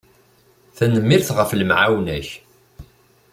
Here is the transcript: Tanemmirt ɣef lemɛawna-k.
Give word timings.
Tanemmirt 0.75 1.29
ɣef 1.37 1.49
lemɛawna-k. 1.59 2.27